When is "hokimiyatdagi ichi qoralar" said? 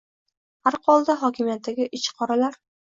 1.27-2.63